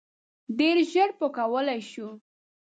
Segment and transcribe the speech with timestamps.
[0.57, 2.09] ډیر ژر به وکولای شو.